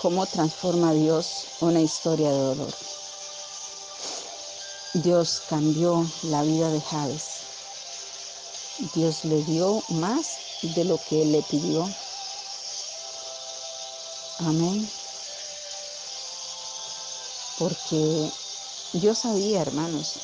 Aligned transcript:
cómo 0.00 0.26
transforma 0.26 0.92
Dios 0.92 1.46
una 1.60 1.80
historia 1.80 2.30
de 2.30 2.38
dolor. 2.38 2.74
Dios 4.94 5.42
cambió 5.48 6.08
la 6.22 6.42
vida 6.42 6.70
de 6.70 6.80
Javes. 6.80 7.24
Dios 8.94 9.24
le 9.24 9.42
dio 9.42 9.82
más 9.88 10.38
de 10.62 10.84
lo 10.84 10.98
que 10.98 11.22
él 11.22 11.32
le 11.32 11.42
pidió. 11.42 11.88
Amén. 14.40 14.88
Porque 17.58 18.30
yo 18.92 19.14
sabía, 19.16 19.62
hermanos, 19.62 20.14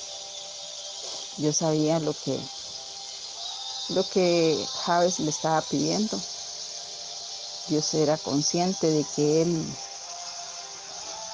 yo 1.38 1.52
sabía 1.52 1.98
lo 1.98 2.14
que 2.14 2.38
lo 3.88 4.08
que 4.08 4.64
Javes 4.84 5.18
le 5.18 5.30
estaba 5.30 5.60
pidiendo. 5.62 6.18
Dios 7.68 7.94
era 7.94 8.18
consciente 8.18 8.90
de 8.90 9.04
que 9.04 9.42
él 9.42 9.76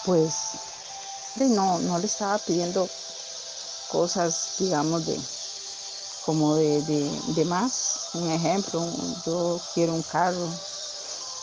pues 0.05 0.35
no, 1.37 1.79
no 1.79 1.99
le 1.99 2.07
estaba 2.07 2.39
pidiendo 2.39 2.89
cosas, 3.89 4.55
digamos, 4.59 5.07
de 5.07 5.21
como 6.25 6.55
de, 6.55 6.83
de, 6.83 7.45
más. 7.45 8.11
Un 8.15 8.31
ejemplo, 8.31 8.87
yo 9.25 9.61
quiero 9.75 9.95
un 9.95 10.03
carro, 10.03 10.49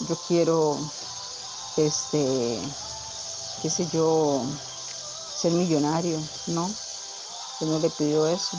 yo 0.08 0.16
quiero, 0.28 0.80
este, 1.76 2.62
qué 3.62 3.70
sé 3.70 3.88
yo, 3.88 4.46
ser 5.36 5.52
millonario, 5.52 6.22
¿no? 6.48 6.68
Él 7.60 7.70
no 7.70 7.80
le 7.80 7.90
pidió 7.90 8.28
eso. 8.28 8.58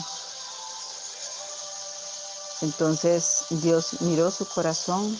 Entonces 2.61 3.45
Dios 3.49 4.01
miró 4.01 4.29
su 4.31 4.45
corazón 4.45 5.19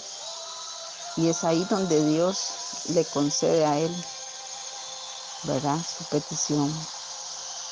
y 1.20 1.28
es 1.28 1.44
ahí 1.44 1.66
donde 1.70 2.02
Dios 2.06 2.86
le 2.94 3.04
concede 3.04 3.66
a 3.66 3.78
él, 3.78 3.94
¿verdad? 5.44 5.78
Su 5.86 6.06
petición. 6.06 6.74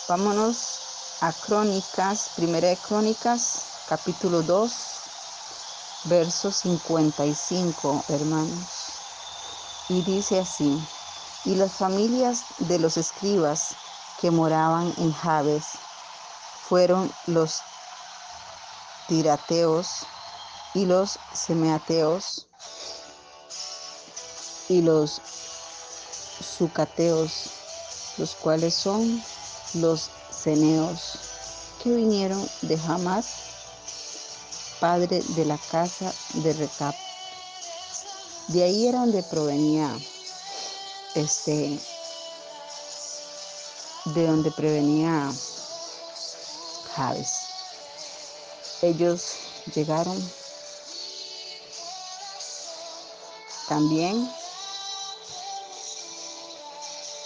Vámonos 0.09 0.79
a 1.21 1.31
Crónicas, 1.31 2.31
Primera 2.35 2.67
de 2.67 2.75
Crónicas, 2.75 3.61
capítulo 3.87 4.41
2, 4.41 4.71
verso 6.03 6.51
55, 6.51 8.03
hermanos. 8.09 8.67
Y 9.87 10.01
dice 10.01 10.41
así, 10.41 10.85
y 11.45 11.55
las 11.55 11.71
familias 11.71 12.43
de 12.57 12.79
los 12.79 12.97
escribas 12.97 13.75
que 14.19 14.29
moraban 14.29 14.93
en 14.97 15.13
Jabes 15.13 15.63
fueron 16.67 17.09
los 17.27 17.61
tirateos 19.07 20.05
y 20.73 20.85
los 20.85 21.17
semeateos 21.33 22.47
y 24.69 24.81
los 24.81 25.21
sucateos, 26.57 27.49
los 28.17 28.35
cuales 28.35 28.73
son 28.73 29.23
los 29.75 30.09
ceneos 30.31 31.19
que 31.81 31.89
vinieron 31.89 32.47
de 32.63 32.79
Hamas, 32.87 33.27
padre 34.79 35.21
de 35.35 35.45
la 35.45 35.57
casa 35.57 36.13
de 36.33 36.53
Recap. 36.53 36.95
De 38.49 38.63
ahí 38.63 38.87
era 38.87 38.99
donde 38.99 39.23
provenía 39.23 39.89
este 41.15 41.79
de 44.05 44.27
donde 44.27 44.51
prevenía 44.51 45.29
Javes. 46.95 47.47
Ellos 48.81 49.33
llegaron 49.73 50.17
también 53.67 54.29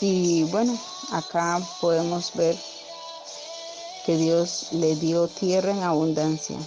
y 0.01 0.43
bueno, 0.45 0.75
acá 1.11 1.61
podemos 1.79 2.31
ver 2.33 2.57
que 4.03 4.17
Dios 4.17 4.69
le 4.71 4.95
dio 4.95 5.27
tierra 5.27 5.71
en 5.71 5.83
abundancia, 5.83 6.57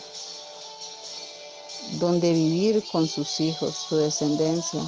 donde 1.98 2.32
vivir 2.32 2.84
con 2.92 3.08
sus 3.08 3.40
hijos, 3.40 3.74
su 3.74 3.96
descendencia. 3.96 4.80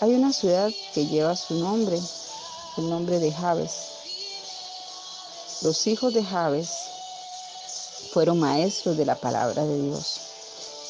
Hay 0.00 0.12
una 0.12 0.30
ciudad 0.30 0.70
que 0.92 1.06
lleva 1.06 1.34
su 1.36 1.54
nombre, 1.54 1.98
el 2.76 2.90
nombre 2.90 3.18
de 3.18 3.32
Javes. 3.32 3.72
Los 5.62 5.86
hijos 5.86 6.12
de 6.12 6.22
Javes 6.22 6.68
fueron 8.12 8.40
maestros 8.40 8.98
de 8.98 9.06
la 9.06 9.14
palabra 9.14 9.64
de 9.64 9.82
Dios 9.84 10.20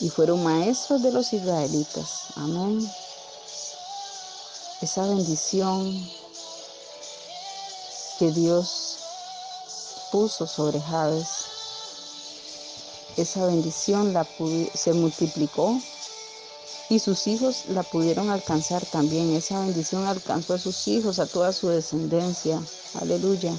y 0.00 0.08
fueron 0.08 0.42
maestros 0.42 1.02
de 1.04 1.12
los 1.12 1.32
israelitas. 1.32 2.24
Amén. 2.34 2.84
Esa 4.80 5.06
bendición 5.06 6.17
que 8.18 8.30
Dios 8.32 8.98
puso 10.10 10.46
sobre 10.46 10.80
Javes, 10.80 11.28
esa 13.16 13.46
bendición 13.46 14.14
se 14.74 14.92
multiplicó 14.92 15.80
y 16.88 16.98
sus 17.00 17.26
hijos 17.26 17.64
la 17.68 17.82
pudieron 17.82 18.30
alcanzar 18.30 18.84
también. 18.86 19.34
Esa 19.34 19.60
bendición 19.60 20.06
alcanzó 20.06 20.54
a 20.54 20.58
sus 20.58 20.88
hijos, 20.88 21.18
a 21.18 21.26
toda 21.26 21.52
su 21.52 21.68
descendencia. 21.68 22.62
Aleluya. 23.00 23.52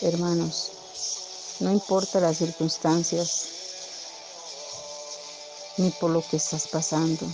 Hermanos, 0.00 0.72
no 1.60 1.72
importa 1.72 2.20
las 2.20 2.38
circunstancias 2.38 3.46
ni 5.78 5.90
por 5.90 6.10
lo 6.10 6.22
que 6.22 6.36
estás 6.36 6.68
pasando. 6.68 7.26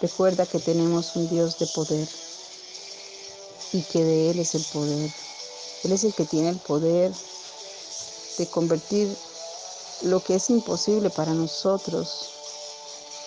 Recuerda 0.00 0.46
que 0.46 0.60
tenemos 0.60 1.16
un 1.16 1.28
Dios 1.28 1.58
de 1.58 1.66
poder 1.66 2.08
y 3.72 3.82
que 3.82 4.04
de 4.04 4.30
Él 4.30 4.38
es 4.38 4.54
el 4.54 4.64
poder. 4.64 5.10
Él 5.84 5.92
es 5.92 6.04
el 6.04 6.14
que 6.14 6.24
tiene 6.24 6.50
el 6.50 6.58
poder 6.58 7.12
de 8.38 8.46
convertir 8.48 9.16
lo 10.02 10.22
que 10.22 10.34
es 10.36 10.50
imposible 10.50 11.10
para 11.10 11.32
nosotros. 11.32 12.30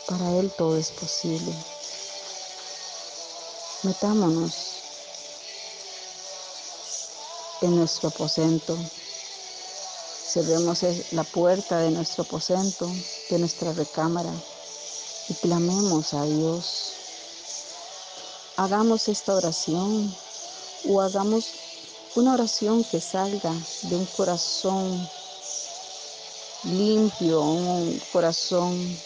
Para 0.08 0.32
Él 0.38 0.52
todo 0.58 0.78
es 0.78 0.92
posible. 0.92 1.54
Metámonos 3.84 4.74
en 7.62 7.76
nuestro 7.78 8.10
aposento. 8.10 8.78
Cerremos 10.34 10.82
la 11.12 11.24
puerta 11.24 11.80
de 11.80 11.92
nuestro 11.92 12.24
aposento, 12.24 12.90
de 13.30 13.40
nuestra 13.40 13.72
recámara 13.74 14.34
y 15.30 15.34
clamemos 15.36 16.14
a 16.14 16.24
Dios. 16.26 16.94
Hagamos 18.58 19.08
esta 19.08 19.36
oración 19.36 20.14
o 20.88 21.02
hagamos 21.02 21.46
una 22.16 22.34
oración 22.34 22.84
que 22.84 23.00
salga 23.00 23.54
de 23.84 23.96
un 23.96 24.06
corazón 24.06 25.10
limpio, 26.64 27.42
un 27.42 28.02
corazón 28.12 28.98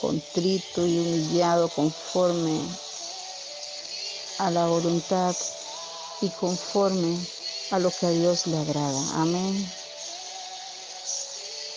contrito 0.00 0.86
y 0.86 0.98
humillado 0.98 1.68
conforme 1.68 2.60
a 4.38 4.50
la 4.50 4.66
voluntad 4.66 5.34
y 6.20 6.28
conforme 6.30 7.18
a 7.70 7.78
lo 7.78 7.90
que 7.90 8.06
a 8.06 8.10
Dios 8.10 8.46
le 8.46 8.58
agrada. 8.58 9.00
Amén. 9.14 9.70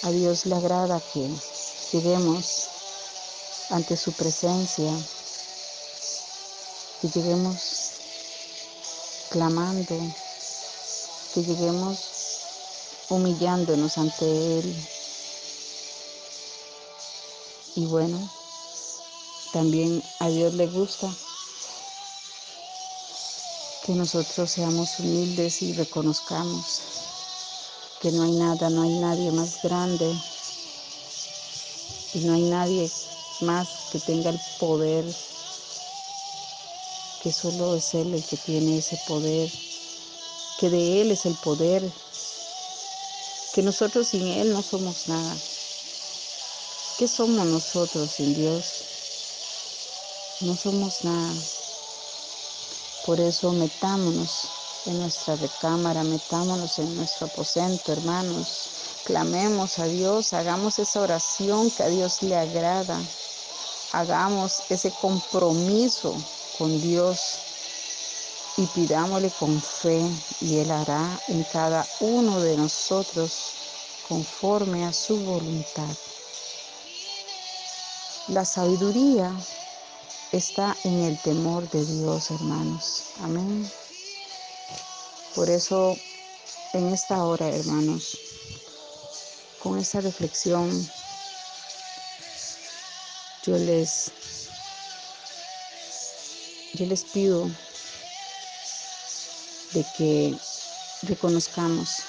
A 0.03 0.11
Dios 0.11 0.45
le 0.45 0.55
agrada 0.55 1.01
que 1.13 1.29
lleguemos 1.91 2.67
ante 3.69 3.97
su 3.97 4.11
presencia, 4.13 4.91
que 7.01 7.07
lleguemos 7.09 7.80
clamando, 9.31 9.95
que 11.33 11.43
lleguemos 11.43 11.97
humillándonos 13.09 13.97
ante 13.97 14.59
Él. 14.59 14.87
Y 17.75 17.85
bueno, 17.85 18.19
también 19.53 20.03
a 20.19 20.27
Dios 20.29 20.53
le 20.53 20.67
gusta 20.67 21.09
que 23.85 23.93
nosotros 23.93 24.51
seamos 24.51 24.99
humildes 24.99 25.61
y 25.61 25.73
reconozcamos 25.73 26.81
que 28.01 28.11
no 28.11 28.23
hay 28.23 28.31
nada, 28.33 28.69
no 28.69 28.83
hay 28.83 28.99
nadie 28.99 29.31
más 29.31 29.61
grande 29.63 30.13
y 32.13 32.19
no 32.19 32.33
hay 32.33 32.43
nadie 32.43 32.91
más 33.41 33.67
que 33.91 33.99
tenga 33.99 34.29
el 34.29 34.39
poder, 34.59 35.05
que 37.23 37.31
solo 37.31 37.75
es 37.75 37.93
Él 37.93 38.13
el 38.13 38.23
que 38.23 38.37
tiene 38.37 38.79
ese 38.79 38.99
poder, 39.07 39.51
que 40.59 40.69
de 40.69 41.01
Él 41.01 41.11
es 41.11 41.25
el 41.25 41.35
poder, 41.35 41.83
que 43.53 43.61
nosotros 43.61 44.07
sin 44.07 44.27
Él 44.27 44.53
no 44.53 44.61
somos 44.63 45.07
nada. 45.07 45.37
¿Qué 46.97 47.07
somos 47.07 47.45
nosotros 47.45 48.09
sin 48.11 48.33
Dios? 48.35 48.65
No 50.41 50.55
somos 50.55 51.03
nada. 51.03 51.33
Por 53.05 53.19
eso 53.19 53.51
metámonos 53.51 54.47
en 54.85 54.99
nuestra 54.99 55.35
recámara, 55.35 56.03
metámonos 56.03 56.79
en 56.79 56.95
nuestro 56.95 57.27
aposento, 57.27 57.91
hermanos. 57.91 58.69
Clamemos 59.05 59.79
a 59.79 59.85
Dios, 59.85 60.33
hagamos 60.33 60.79
esa 60.79 61.01
oración 61.01 61.69
que 61.71 61.83
a 61.83 61.87
Dios 61.87 62.21
le 62.23 62.35
agrada. 62.35 62.99
hagamos 63.93 64.63
ese 64.69 64.91
compromiso 64.91 66.15
con 66.57 66.81
Dios 66.81 67.19
y 68.57 68.65
pidámosle 68.67 69.31
con 69.39 69.61
fe 69.61 70.01
y 70.41 70.57
Él 70.59 70.71
hará 70.71 71.19
en 71.27 71.43
cada 71.45 71.87
uno 71.99 72.39
de 72.41 72.57
nosotros 72.57 73.31
conforme 74.07 74.85
a 74.85 74.93
su 74.93 75.17
voluntad. 75.17 75.95
La 78.27 78.45
sabiduría 78.45 79.33
está 80.31 80.77
en 80.83 81.01
el 81.01 81.17
temor 81.19 81.69
de 81.69 81.85
Dios, 81.85 82.31
hermanos. 82.31 83.03
Amén. 83.21 83.69
Por 85.35 85.49
eso, 85.49 85.95
en 86.73 86.93
esta 86.93 87.23
hora, 87.23 87.49
hermanos, 87.49 88.17
con 89.59 89.77
esta 89.79 90.01
reflexión, 90.01 90.69
yo 93.43 93.57
les, 93.57 94.11
yo 96.73 96.85
les 96.85 97.03
pido 97.03 97.49
de 99.73 99.85
que 99.97 100.35
reconozcamos 101.03 102.03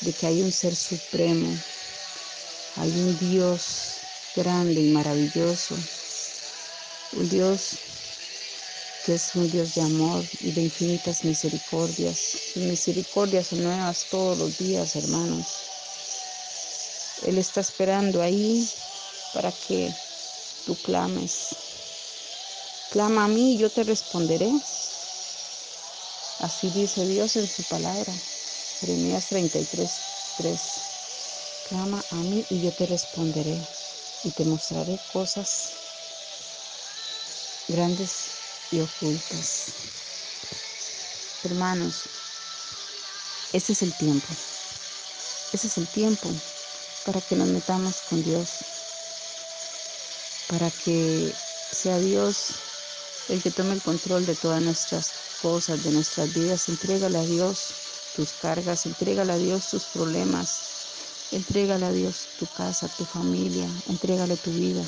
de 0.00 0.12
que 0.12 0.26
hay 0.26 0.42
un 0.42 0.52
ser 0.52 0.74
supremo, 0.74 1.48
hay 2.76 2.90
un 2.90 3.18
Dios 3.18 3.96
grande 4.36 4.80
y 4.80 4.90
maravilloso, 4.92 5.74
un 7.12 7.28
Dios 7.28 7.78
que 9.04 9.14
es 9.14 9.34
un 9.34 9.50
Dios 9.50 9.74
de 9.74 9.80
amor 9.80 10.24
y 10.40 10.52
de 10.52 10.62
infinitas 10.62 11.24
misericordias. 11.24 12.18
Sus 12.52 12.62
misericordias 12.62 13.48
son 13.48 13.64
nuevas 13.64 14.06
todos 14.10 14.38
los 14.38 14.58
días, 14.58 14.94
hermanos. 14.96 15.46
Él 17.26 17.38
está 17.38 17.60
esperando 17.60 18.22
ahí 18.22 18.68
para 19.32 19.50
que 19.50 19.92
tú 20.66 20.76
clames. 20.76 21.67
Clama 22.90 23.24
a 23.24 23.28
mí 23.28 23.54
y 23.54 23.58
yo 23.58 23.70
te 23.70 23.84
responderé. 23.84 24.50
Así 26.40 26.70
dice 26.70 27.06
Dios 27.06 27.36
en 27.36 27.46
su 27.46 27.62
palabra. 27.64 28.14
Jeremías 28.80 29.26
33, 29.26 29.90
3. 30.38 30.60
Clama 31.68 32.02
a 32.10 32.14
mí 32.14 32.46
y 32.48 32.62
yo 32.62 32.72
te 32.72 32.86
responderé 32.86 33.60
y 34.24 34.30
te 34.30 34.44
mostraré 34.46 34.98
cosas 35.12 35.72
grandes 37.68 38.10
y 38.70 38.80
ocultas. 38.80 39.66
Hermanos, 41.44 42.04
ese 43.52 43.72
es 43.72 43.82
el 43.82 43.92
tiempo. 43.98 44.28
Ese 45.52 45.66
es 45.66 45.76
el 45.76 45.86
tiempo 45.88 46.30
para 47.04 47.20
que 47.20 47.36
nos 47.36 47.48
metamos 47.48 47.96
con 48.08 48.22
Dios. 48.22 48.48
Para 50.48 50.70
que 50.70 51.34
sea 51.70 51.98
Dios 51.98 52.54
el 53.28 53.42
que 53.42 53.50
tome 53.50 53.74
el 53.74 53.82
control 53.82 54.26
de 54.26 54.34
todas 54.34 54.62
nuestras 54.62 55.12
cosas, 55.42 55.82
de 55.84 55.92
nuestras 55.92 56.32
vidas. 56.34 56.68
Entrégale 56.68 57.18
a 57.18 57.22
Dios 57.22 57.72
tus 58.16 58.32
cargas, 58.32 58.86
entrégale 58.86 59.32
a 59.32 59.38
Dios 59.38 59.68
tus 59.68 59.84
problemas. 59.84 60.78
Entrégale 61.30 61.84
a 61.84 61.92
Dios 61.92 62.26
tu 62.38 62.46
casa, 62.46 62.88
tu 62.88 63.04
familia, 63.04 63.68
entrégale 63.86 64.36
tu 64.38 64.50
vida. 64.50 64.82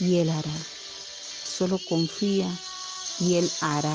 Y 0.00 0.16
Él 0.16 0.30
hará. 0.30 0.54
Solo 1.44 1.78
confía 1.78 2.48
y 3.20 3.34
Él 3.34 3.50
hará. 3.60 3.94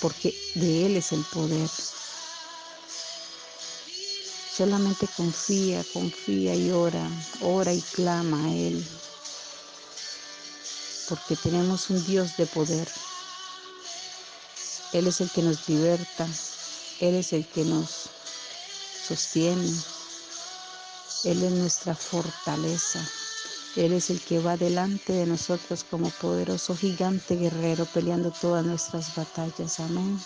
Porque 0.00 0.34
de 0.54 0.86
Él 0.86 0.96
es 0.96 1.10
el 1.12 1.24
poder. 1.24 1.68
Solamente 4.56 5.08
confía, 5.16 5.84
confía 5.92 6.54
y 6.54 6.70
ora, 6.70 7.10
ora 7.40 7.72
y 7.72 7.80
clama 7.80 8.44
a 8.44 8.54
Él. 8.54 8.86
Porque 11.10 11.36
tenemos 11.36 11.90
un 11.90 12.02
Dios 12.06 12.38
de 12.38 12.46
poder. 12.46 12.88
Él 14.92 15.06
es 15.08 15.20
el 15.20 15.30
que 15.30 15.42
nos 15.42 15.68
liberta. 15.68 16.26
Él 17.00 17.16
es 17.16 17.32
el 17.32 17.46
que 17.46 17.64
nos 17.64 18.08
sostiene. 19.06 19.70
Él 21.24 21.42
es 21.42 21.52
nuestra 21.52 21.94
fortaleza. 21.94 23.04
Él 23.76 23.92
es 23.92 24.10
el 24.10 24.20
que 24.20 24.38
va 24.38 24.56
delante 24.56 25.12
de 25.12 25.26
nosotros 25.26 25.84
como 25.84 26.10
poderoso 26.10 26.76
gigante 26.76 27.36
guerrero 27.36 27.86
peleando 27.86 28.30
todas 28.30 28.64
nuestras 28.64 29.14
batallas. 29.14 29.80
Amén. 29.80 30.18